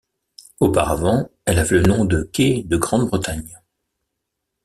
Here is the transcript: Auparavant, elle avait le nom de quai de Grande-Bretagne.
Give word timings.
Auparavant, 0.59 1.29
elle 1.45 1.59
avait 1.59 1.75
le 1.77 1.83
nom 1.83 2.05
de 2.05 2.23
quai 2.23 2.63
de 2.63 2.75
Grande-Bretagne. 2.75 3.61